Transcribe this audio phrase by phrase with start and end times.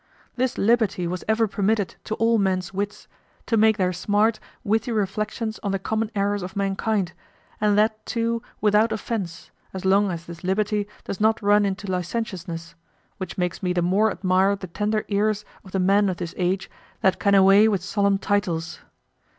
[0.35, 3.07] This liberty was ever permitted to all men's wits,
[3.45, 7.13] to make their smart, witty reflections on the common errors of mankind,
[7.59, 12.73] and that too without offense, as long as this liberty does not run into licentiousness;
[13.19, 16.67] which makes me the more admire the tender ears of the men of this age,
[17.01, 18.79] that can away with solemn titles.